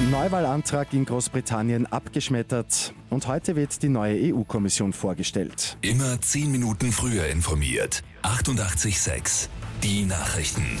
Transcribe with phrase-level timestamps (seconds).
[0.00, 5.76] Neuwahlantrag in Großbritannien abgeschmettert und heute wird die neue EU-Kommission vorgestellt.
[5.80, 8.04] Immer 10 Minuten früher informiert.
[8.22, 9.48] 88.6
[9.82, 10.78] Die Nachrichten.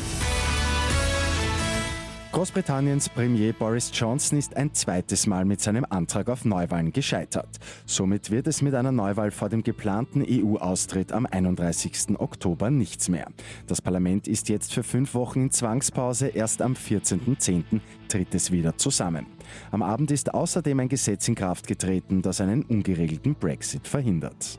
[2.30, 7.48] Großbritanniens Premier Boris Johnson ist ein zweites Mal mit seinem Antrag auf Neuwahlen gescheitert.
[7.86, 12.20] Somit wird es mit einer Neuwahl vor dem geplanten EU-Austritt am 31.
[12.20, 13.26] Oktober nichts mehr.
[13.66, 16.28] Das Parlament ist jetzt für fünf Wochen in Zwangspause.
[16.28, 17.80] Erst am 14.10.
[18.08, 19.26] tritt es wieder zusammen.
[19.70, 24.58] Am Abend ist außerdem ein Gesetz in Kraft getreten, das einen ungeregelten Brexit verhindert.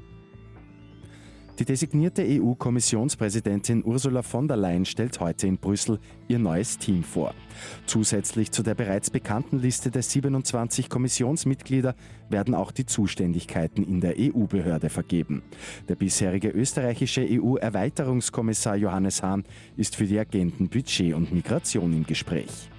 [1.60, 6.00] Die designierte EU-Kommissionspräsidentin Ursula von der Leyen stellt heute in Brüssel
[6.30, 7.34] ihr neues Team vor.
[7.86, 11.96] Zusätzlich zu der bereits bekannten Liste der 27 Kommissionsmitglieder
[12.30, 15.42] werden auch die Zuständigkeiten in der EU-Behörde vergeben.
[15.90, 19.44] Der bisherige österreichische EU-Erweiterungskommissar Johannes Hahn
[19.76, 22.70] ist für die Agenten Budget und Migration im Gespräch.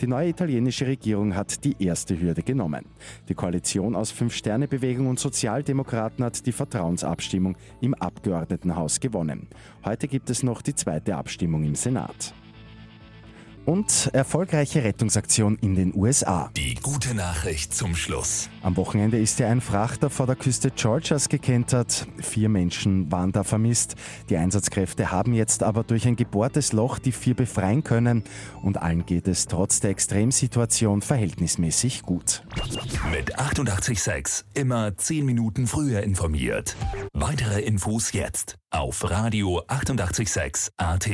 [0.00, 2.84] Die neue italienische Regierung hat die erste Hürde genommen.
[3.28, 9.48] Die Koalition aus Fünf-Sterne-Bewegung und Sozialdemokraten hat die Vertrauensabstimmung im Abgeordnetenhaus gewonnen.
[9.84, 12.34] Heute gibt es noch die zweite Abstimmung im Senat.
[13.66, 16.50] Und erfolgreiche Rettungsaktion in den USA.
[16.54, 18.50] Die gute Nachricht zum Schluss.
[18.62, 22.06] Am Wochenende ist ja ein Frachter vor der Küste Georgias gekentert.
[22.18, 23.94] Vier Menschen waren da vermisst.
[24.28, 28.24] Die Einsatzkräfte haben jetzt aber durch ein gebohrtes Loch die vier befreien können.
[28.62, 32.42] Und allen geht es trotz der Extremsituation verhältnismäßig gut.
[33.12, 36.76] Mit 886 immer 10 Minuten früher informiert.
[37.14, 41.08] Weitere Infos jetzt auf Radio 886 AT.